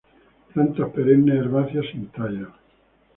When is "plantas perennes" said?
0.53-1.29